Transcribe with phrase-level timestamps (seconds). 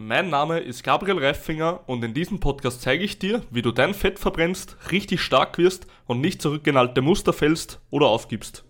[0.00, 3.94] Mein Name ist Gabriel Reifinger und in diesem Podcast zeige ich dir, wie du dein
[3.94, 6.62] Fett verbrennst, richtig stark wirst und nicht zurück
[7.00, 8.62] Muster fällst oder aufgibst.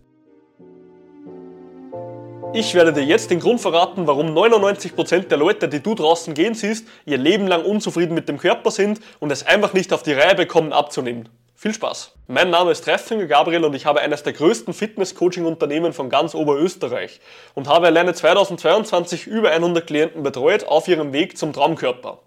[2.54, 6.54] Ich werde dir jetzt den Grund verraten, warum 99% der Leute, die du draußen gehen
[6.54, 10.14] siehst, ihr Leben lang unzufrieden mit dem Körper sind und es einfach nicht auf die
[10.14, 11.28] Reihe bekommen abzunehmen.
[11.60, 12.12] Viel Spaß!
[12.28, 17.20] Mein Name ist Treffinger Gabriel und ich habe eines der größten Fitness-Coaching-Unternehmen von ganz Oberösterreich
[17.56, 22.20] und habe alleine 2022 über 100 Klienten betreut auf ihrem Weg zum Traumkörper.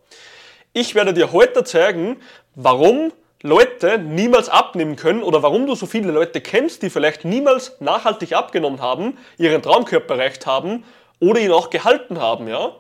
[0.73, 2.17] Ich werde dir heute zeigen,
[2.55, 7.77] warum Leute niemals abnehmen können oder warum du so viele Leute kennst, die vielleicht niemals
[7.79, 10.83] nachhaltig abgenommen haben, ihren Traumkörper erreicht haben
[11.21, 12.75] oder ihn auch gehalten haben, ja?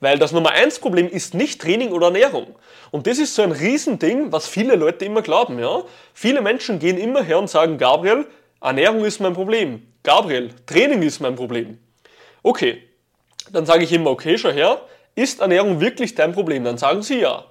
[0.00, 2.54] Weil das Nummer eins Problem ist nicht Training oder Ernährung.
[2.90, 5.84] Und das ist so ein Riesending, was viele Leute immer glauben, ja?
[6.12, 8.26] Viele Menschen gehen immer her und sagen, Gabriel,
[8.60, 9.86] Ernährung ist mein Problem.
[10.02, 11.78] Gabriel, Training ist mein Problem.
[12.42, 12.82] Okay.
[13.50, 14.80] Dann sage ich immer, okay, schau her,
[15.14, 16.64] ist Ernährung wirklich dein Problem?
[16.64, 17.44] Dann sagen sie ja.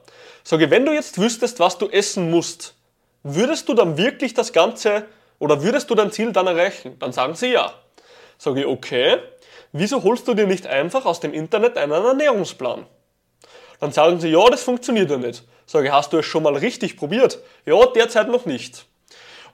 [0.44, 2.76] Sage, wenn du jetzt wüsstest, was du essen musst,
[3.24, 5.06] würdest du dann wirklich das Ganze
[5.40, 6.98] oder würdest du dein Ziel dann erreichen?
[7.00, 7.74] Dann sagen sie ja.
[8.38, 9.18] Sage okay,
[9.78, 12.86] wieso holst du dir nicht einfach aus dem Internet einen Ernährungsplan?
[13.80, 15.44] Dann sagen sie, ja, das funktioniert ja nicht.
[15.66, 17.40] Sage hast du es schon mal richtig probiert?
[17.66, 18.86] Ja, derzeit noch nicht.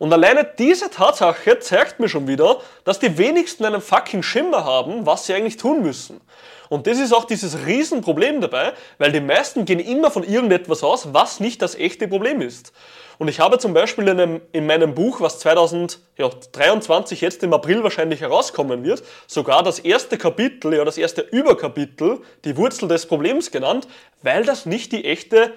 [0.02, 5.06] Und alleine diese Tatsache zeigt mir schon wieder, dass die wenigsten einen fucking Schimmer haben,
[5.06, 6.22] was sie eigentlich tun müssen.
[6.70, 11.14] Und das ist auch dieses Riesenproblem dabei, weil die meisten gehen immer von irgendetwas aus,
[11.14, 12.74] was nicht das echte Problem ist.
[13.20, 17.84] Und ich habe zum Beispiel in, einem, in meinem Buch, was 2023 jetzt im April
[17.84, 23.52] wahrscheinlich herauskommen wird, sogar das erste Kapitel, ja das erste Überkapitel, die Wurzel des Problems
[23.52, 23.88] genannt,
[24.24, 25.54] weil das nicht die echte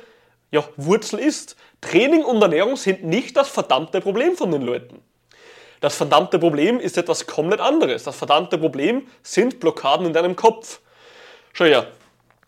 [0.51, 1.57] ja, Wurzel ist.
[1.81, 5.03] Training und Ernährung sind nicht das verdammte Problem von den Leuten.
[5.81, 8.05] Das verdammte Problem ist etwas komplett anderes.
[8.05, 10.81] Das verdammte Problem sind Blockaden in deinem Kopf.
[11.53, 11.89] Schau her,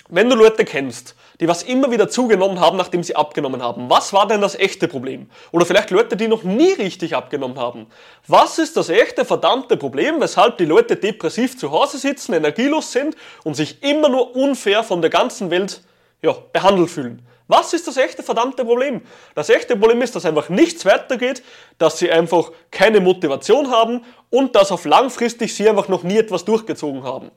[0.08, 4.12] wenn du Leute kennst, die was immer wieder zugenommen haben, nachdem sie abgenommen haben, was
[4.12, 5.28] war denn das echte Problem?
[5.52, 7.88] Oder vielleicht Leute, die noch nie richtig abgenommen haben.
[8.26, 13.16] Was ist das echte verdammte Problem, weshalb die Leute depressiv zu Hause sitzen, energielos sind
[13.44, 15.82] und sich immer nur unfair von der ganzen Welt
[16.22, 17.26] ja, behandelt fühlen?
[17.48, 19.02] Was ist das echte verdammte Problem?
[19.34, 21.42] Das echte Problem ist, dass einfach nichts weitergeht,
[21.78, 26.44] dass sie einfach keine Motivation haben und dass auf langfristig sie einfach noch nie etwas
[26.44, 27.30] durchgezogen haben.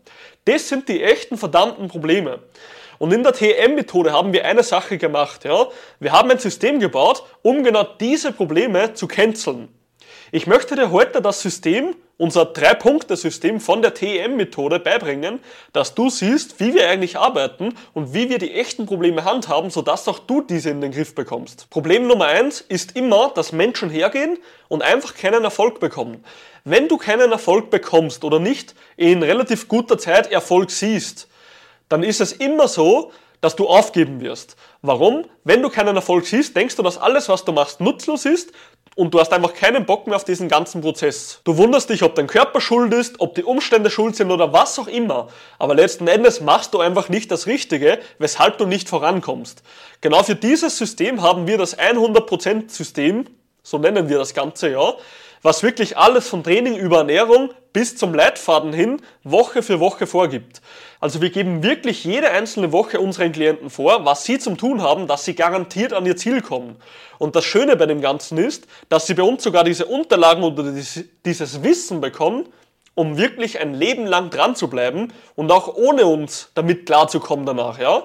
[0.46, 2.40] Das sind die echten verdammten Probleme.
[2.98, 5.46] Und in der TEM-Methode haben wir eine Sache gemacht.
[5.46, 5.68] Ja?
[6.00, 9.70] Wir haben ein System gebaut, um genau diese Probleme zu canceln.
[10.32, 15.40] Ich möchte dir heute das System, unser Drei-Punkte-System von der TEM-Methode beibringen,
[15.74, 20.08] dass du siehst, wie wir eigentlich arbeiten und wie wir die echten Probleme handhaben, sodass
[20.08, 21.68] auch du diese in den Griff bekommst.
[21.72, 24.38] Problem Nummer eins ist immer, dass Menschen hergehen
[24.68, 26.24] und einfach keinen Erfolg bekommen.
[26.64, 31.28] Wenn du keinen Erfolg bekommst oder nicht in relativ guter Zeit Erfolg siehst,
[31.88, 34.58] dann ist es immer so, dass du aufgeben wirst.
[34.82, 35.26] Warum?
[35.44, 38.52] Wenn du keinen Erfolg siehst, denkst du, dass alles, was du machst, nutzlos ist
[38.96, 41.42] und du hast einfach keinen Bock mehr auf diesen ganzen Prozess.
[41.44, 44.78] Du wunderst dich, ob dein Körper schuld ist, ob die Umstände schuld sind oder was
[44.80, 45.28] auch immer.
[45.58, 49.64] Aber letzten Endes machst du einfach nicht das Richtige, weshalb du nicht vorankommst.
[50.02, 53.26] Genau für dieses System haben wir das 100% System,
[53.64, 54.94] so nennen wir das Ganze ja,
[55.42, 60.62] was wirklich alles von Training über Ernährung bis zum Leitfaden hin Woche für Woche vorgibt.
[61.00, 65.08] Also wir geben wirklich jede einzelne Woche unseren Klienten vor, was sie zum Tun haben,
[65.08, 66.76] dass sie garantiert an ihr Ziel kommen.
[67.20, 70.64] Und das Schöne bei dem Ganzen ist, dass sie bei uns sogar diese Unterlagen oder
[70.64, 72.48] dieses Wissen bekommen,
[72.96, 77.80] um wirklich ein Leben lang dran zu bleiben und auch ohne uns damit klarzukommen danach,
[77.80, 78.04] ja.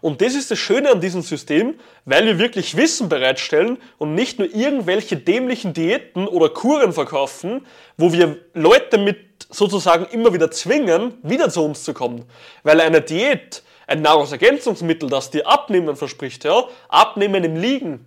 [0.00, 1.74] Und das ist das Schöne an diesem System,
[2.04, 8.12] weil wir wirklich Wissen bereitstellen und nicht nur irgendwelche dämlichen Diäten oder Kuren verkaufen, wo
[8.12, 12.24] wir Leute mit sozusagen immer wieder zwingen, wieder zu uns zu kommen.
[12.62, 18.04] Weil eine Diät, ein Nahrungsergänzungsmittel, das dir Abnehmen verspricht, ja, Abnehmen im Liegen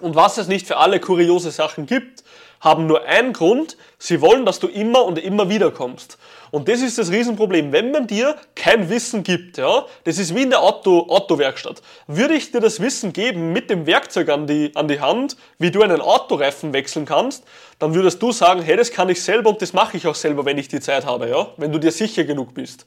[0.00, 2.24] und was es nicht für alle kuriose Sachen gibt,
[2.60, 6.18] haben nur einen Grund, sie wollen, dass du immer und immer wieder kommst.
[6.50, 7.72] Und das ist das Riesenproblem.
[7.72, 11.82] Wenn man dir kein Wissen gibt, ja, das ist wie in der Auto, Autowerkstatt.
[12.06, 15.72] Würde ich dir das Wissen geben mit dem Werkzeug an die, an die Hand, wie
[15.72, 17.44] du einen Autoreifen wechseln kannst,
[17.80, 20.44] dann würdest du sagen, hey, das kann ich selber und das mache ich auch selber,
[20.44, 22.86] wenn ich die Zeit habe, ja, wenn du dir sicher genug bist.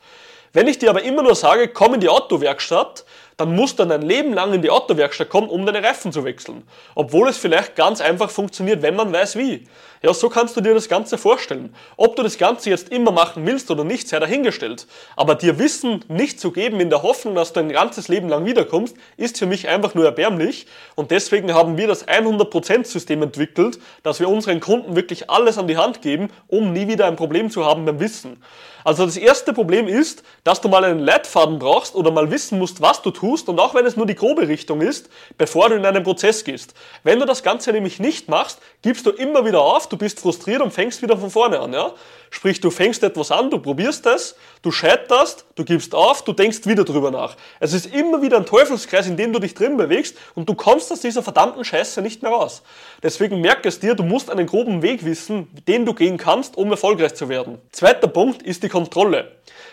[0.53, 3.03] Wenn ich dir aber immer nur sage, komm in die Autowerkstatt,
[3.37, 6.23] dann musst du dann ein Leben lang in die Autowerkstatt kommen, um deine Reifen zu
[6.23, 6.63] wechseln.
[6.95, 9.67] Obwohl es vielleicht ganz einfach funktioniert, wenn man weiß wie.
[10.01, 11.73] Ja, so kannst du dir das Ganze vorstellen.
[11.97, 14.87] Ob du das Ganze jetzt immer machen willst oder nicht, sei dahingestellt.
[15.15, 18.45] Aber dir Wissen nicht zu geben in der Hoffnung, dass du ein ganzes Leben lang
[18.45, 20.67] wiederkommst, ist für mich einfach nur erbärmlich.
[20.95, 25.67] Und deswegen haben wir das 100% System entwickelt, dass wir unseren Kunden wirklich alles an
[25.67, 28.41] die Hand geben, um nie wieder ein Problem zu haben beim Wissen.
[28.83, 32.81] Also das erste Problem ist, dass du mal einen Leitfaden brauchst oder mal wissen musst,
[32.81, 35.85] was du tust und auch wenn es nur die grobe Richtung ist, bevor du in
[35.85, 36.73] einen Prozess gehst.
[37.03, 40.61] Wenn du das Ganze nämlich nicht machst, gibst du immer wieder auf, du bist frustriert
[40.61, 41.73] und fängst wieder von vorne an.
[41.73, 41.93] Ja?
[42.29, 46.65] Sprich, du fängst etwas an, du probierst es, du scheiterst, du gibst auf, du denkst
[46.65, 47.35] wieder drüber nach.
[47.59, 50.91] Es ist immer wieder ein Teufelskreis, in dem du dich drin bewegst und du kommst
[50.91, 52.63] aus dieser verdammten Scheiße nicht mehr raus.
[53.01, 56.69] Deswegen merk es dir, du musst einen groben Weg wissen, den du gehen kannst, um
[56.71, 57.59] erfolgreich zu werden.
[57.71, 59.31] Zweiter Punkt ist die Kontrolle.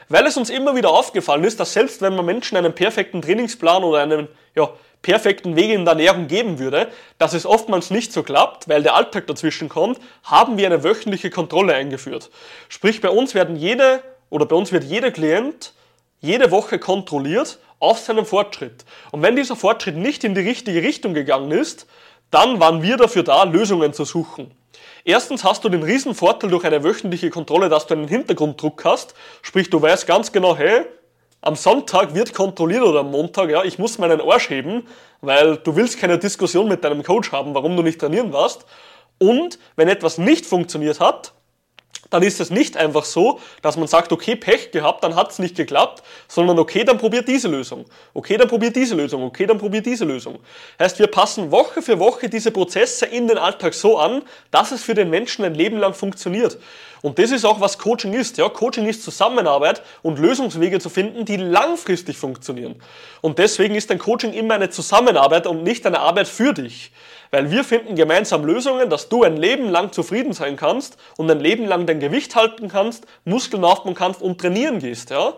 [0.09, 3.85] Weil es uns immer wieder aufgefallen ist, dass selbst wenn man Menschen einen perfekten Trainingsplan
[3.85, 4.71] oder einen ja,
[5.05, 8.97] perfekten Weg in der Ernährung geben würde, dass es oftmals nicht so klappt, weil der
[8.97, 12.31] Alltag dazwischen kommt, haben wir eine wöchentliche Kontrolle eingeführt.
[12.69, 15.75] Sprich, bei uns werden jede oder bei uns wird jeder Klient
[16.21, 18.87] jede Woche kontrolliert auf seinen Fortschritt.
[19.13, 21.87] Und wenn dieser Fortschritt nicht in die richtige Richtung gegangen ist,
[22.31, 24.51] dann waren wir dafür da, Lösungen zu suchen.
[25.05, 29.15] Erstens hast du den riesen Vorteil durch eine wöchentliche Kontrolle, dass du einen Hintergrunddruck hast.
[29.43, 30.87] Sprich, du weißt ganz genau, hey,
[31.45, 34.87] am Sonntag wird kontrolliert oder am Montag, ja, ich muss meinen Arsch heben,
[35.21, 38.65] weil du willst keine Diskussion mit deinem Coach haben, warum du nicht trainieren warst.
[39.19, 41.35] Und wenn etwas nicht funktioniert hat,
[42.15, 45.41] dann ist es nicht einfach so, dass man sagt, okay, Pech gehabt, dann hat es
[45.41, 47.87] nicht geklappt, sondern okay, dann probier diese Lösung.
[48.15, 49.25] Okay, dann probier diese Lösung.
[49.25, 50.39] Okay, dann probier diese Lösung.
[50.79, 54.23] Heißt, wir passen Woche für Woche diese Prozesse in den Alltag so an,
[54.53, 56.57] dass es für den Menschen ein Leben lang funktioniert.
[57.05, 58.39] Und das ist auch, was Coaching ist.
[58.39, 62.77] Ja, Coaching ist Zusammenarbeit und Lösungswege zu finden, die langfristig funktionieren.
[63.21, 66.93] Und deswegen ist ein Coaching immer eine Zusammenarbeit und nicht eine Arbeit für dich.
[67.31, 71.41] Weil wir finden gemeinsam Lösungen, dass du ein Leben lang zufrieden sein kannst und ein
[71.41, 75.11] Leben lang dein Gewicht halten kannst, Muskeln aufbauen kannst und trainieren gehst.
[75.11, 75.35] Ja?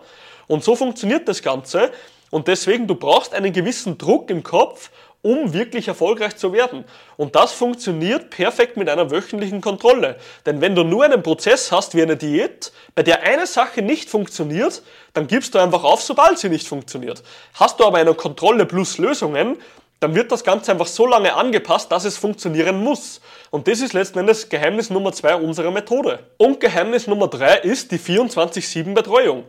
[0.47, 1.91] Und so funktioniert das Ganze.
[2.29, 4.89] Und deswegen, du brauchst einen gewissen Druck im Kopf,
[5.21, 6.85] um wirklich erfolgreich zu werden.
[7.17, 10.17] Und das funktioniert perfekt mit einer wöchentlichen Kontrolle.
[10.45, 14.09] Denn wenn du nur einen Prozess hast wie eine Diät, bei der eine Sache nicht
[14.09, 14.83] funktioniert,
[15.13, 17.23] dann gibst du einfach auf, sobald sie nicht funktioniert.
[17.55, 19.57] Hast du aber eine Kontrolle plus Lösungen,
[19.99, 23.19] dann wird das Ganze einfach so lange angepasst, dass es funktionieren muss.
[23.49, 26.19] Und das ist letzten Endes Geheimnis Nummer zwei unserer Methode.
[26.37, 29.43] Und Geheimnis Nummer drei ist die 24-7 Betreuung.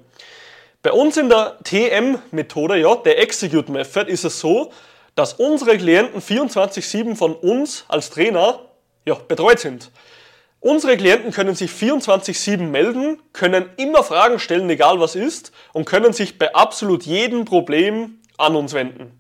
[0.83, 4.73] Bei uns in der TM-Methode, ja, der Execute Method, ist es so,
[5.15, 8.61] dass unsere Klienten 24-7 von uns als Trainer
[9.05, 9.91] ja, betreut sind.
[10.61, 16.13] Unsere Klienten können sich 24-7 melden, können immer Fragen stellen, egal was ist, und können
[16.13, 19.18] sich bei absolut jedem Problem an uns wenden.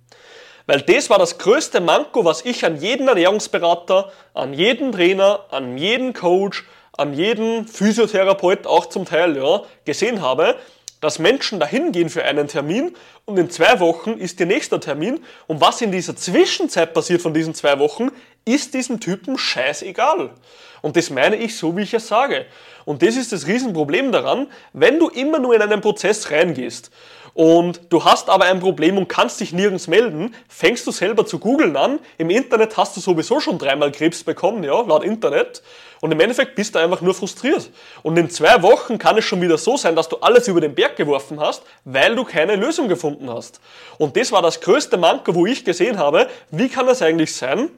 [0.69, 5.79] Weil das war das größte Manko, was ich an jeden Ernährungsberater, an jeden Trainer, an
[5.79, 10.57] jeden Coach, an jeden Physiotherapeut auch zum Teil ja, gesehen habe,
[11.01, 12.95] dass Menschen dahin gehen für einen Termin
[13.25, 15.25] und in zwei Wochen ist der nächste Termin.
[15.47, 18.11] Und was in dieser Zwischenzeit passiert von diesen zwei Wochen,
[18.55, 20.31] ist diesem Typen scheißegal.
[20.83, 22.47] Und das meine ich so, wie ich es sage.
[22.85, 26.91] Und das ist das Riesenproblem daran, wenn du immer nur in einen Prozess reingehst
[27.39, 31.39] und du hast aber ein Problem und kannst dich nirgends melden, fängst du selber zu
[31.39, 32.01] googeln an.
[32.17, 35.63] Im Internet hast du sowieso schon dreimal Krebs bekommen, ja, laut Internet.
[36.01, 37.71] Und im Endeffekt bist du einfach nur frustriert.
[38.03, 40.75] Und in zwei Wochen kann es schon wieder so sein, dass du alles über den
[40.75, 43.61] Berg geworfen hast, weil du keine Lösung gefunden hast.
[43.99, 47.71] Und das war das größte Manko, wo ich gesehen habe, wie kann das eigentlich sein,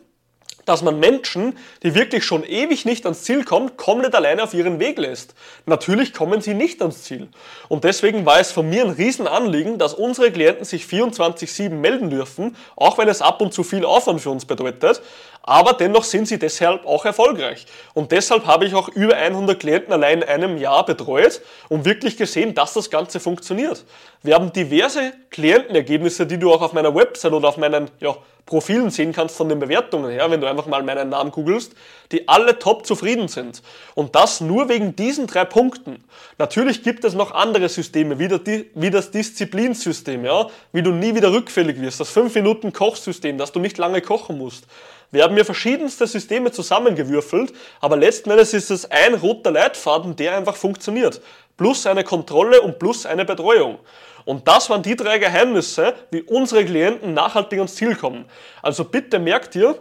[0.70, 4.78] dass man Menschen, die wirklich schon ewig nicht ans Ziel kommen, komplett alleine auf ihren
[4.78, 5.34] Weg lässt.
[5.66, 7.26] Natürlich kommen sie nicht ans Ziel.
[7.68, 12.56] Und deswegen war es von mir ein Riesenanliegen, dass unsere Klienten sich 24-7 melden dürfen,
[12.76, 15.02] auch wenn es ab und zu viel Aufwand für uns bedeutet.
[15.42, 17.66] Aber dennoch sind sie deshalb auch erfolgreich.
[17.94, 22.16] Und deshalb habe ich auch über 100 Klienten allein in einem Jahr betreut und wirklich
[22.16, 23.84] gesehen, dass das Ganze funktioniert.
[24.22, 28.90] Wir haben diverse Klientenergebnisse, die du auch auf meiner Website oder auf meinen ja, Profilen
[28.90, 31.72] sehen kannst von den Bewertungen her, wenn du einfach mal meinen Namen googelst,
[32.12, 33.62] die alle top zufrieden sind.
[33.94, 36.04] Und das nur wegen diesen drei Punkten.
[36.36, 41.80] Natürlich gibt es noch andere Systeme, wie, das Disziplinsystem, ja, wie du nie wieder rückfällig
[41.80, 44.66] wirst, das 5-Minuten-Kochsystem, dass du nicht lange kochen musst.
[45.12, 50.36] Wir haben hier verschiedenste Systeme zusammengewürfelt, aber letzten Endes ist es ein roter Leitfaden, der
[50.36, 51.20] einfach funktioniert.
[51.56, 53.80] Plus eine Kontrolle und plus eine Betreuung.
[54.24, 58.24] Und das waren die drei Geheimnisse, wie unsere Klienten nachhaltig ans Ziel kommen.
[58.62, 59.76] Also bitte merkt ihr,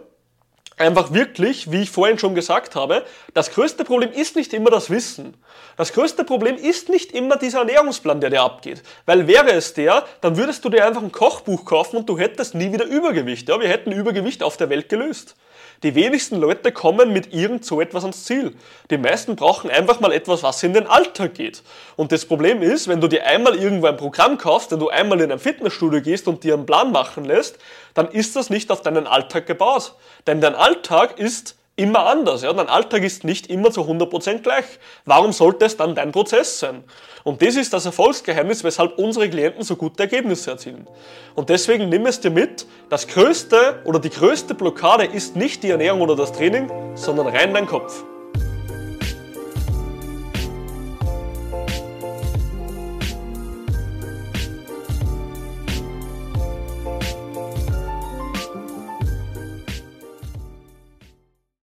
[0.80, 4.90] einfach wirklich, wie ich vorhin schon gesagt habe, das größte Problem ist nicht immer das
[4.90, 5.34] Wissen.
[5.76, 8.82] Das größte Problem ist nicht immer dieser Ernährungsplan, der dir abgeht.
[9.06, 12.54] Weil wäre es der, dann würdest du dir einfach ein Kochbuch kaufen und du hättest
[12.54, 13.48] nie wieder Übergewicht.
[13.48, 15.36] Ja, wir hätten Übergewicht auf der Welt gelöst.
[15.82, 18.54] Die wenigsten Leute kommen mit irgend so etwas ans Ziel.
[18.90, 21.62] Die meisten brauchen einfach mal etwas, was in den Alltag geht.
[21.96, 25.22] Und das Problem ist, wenn du dir einmal irgendwo ein Programm kaufst, wenn du einmal
[25.22, 27.58] in ein Fitnessstudio gehst und dir einen Plan machen lässt,
[27.94, 29.94] dann ist das nicht auf deinen Alltag gebaut.
[30.26, 32.42] Denn dein Alltag ist immer anders.
[32.42, 32.52] Ja?
[32.52, 34.64] Dein Alltag ist nicht immer zu 100% gleich.
[35.04, 36.84] Warum sollte es dann dein Prozess sein?
[37.24, 40.86] Und das ist das Erfolgsgeheimnis, weshalb unsere Klienten so gute Ergebnisse erzielen.
[41.34, 45.70] Und deswegen nimm es dir mit, das größte oder die größte Blockade ist nicht die
[45.70, 48.04] Ernährung oder das Training, sondern rein dein Kopf.